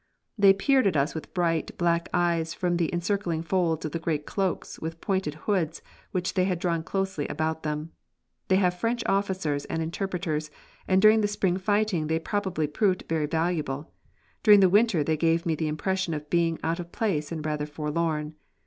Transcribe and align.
They 0.35 0.51
peered 0.51 0.87
at 0.87 0.97
us 0.97 1.13
with 1.13 1.31
bright, 1.31 1.77
black 1.77 2.09
eyes 2.11 2.55
from 2.55 2.77
the 2.77 2.91
encircling 2.91 3.43
folds 3.43 3.85
of 3.85 3.91
the 3.91 3.99
great 3.99 4.25
cloaks 4.25 4.79
with 4.79 4.99
pointed 4.99 5.35
hoods 5.45 5.83
which 6.09 6.33
they 6.33 6.45
had 6.45 6.57
drawn 6.57 6.81
closely 6.81 7.27
about 7.27 7.61
them. 7.61 7.91
They 8.47 8.55
have 8.55 8.79
French 8.79 9.03
officers 9.05 9.65
and 9.65 9.79
interpreters, 9.79 10.49
and 10.87 11.03
during 11.03 11.21
the 11.21 11.27
spring 11.27 11.57
fighting 11.57 12.07
they 12.07 12.17
probably 12.17 12.65
proved 12.65 13.03
very 13.07 13.27
valuable. 13.27 13.93
During 14.41 14.59
the 14.61 14.69
winter 14.69 15.03
they 15.03 15.17
gave 15.17 15.45
me 15.45 15.53
the 15.53 15.67
impression 15.67 16.15
of 16.15 16.31
being 16.31 16.57
out 16.63 16.79
of 16.79 16.91
place 16.91 17.31
and 17.31 17.45
rather 17.45 17.67
forlorn. 17.67 18.33